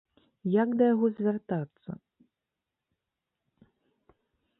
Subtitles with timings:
[0.51, 1.91] Як да яго звяртацца?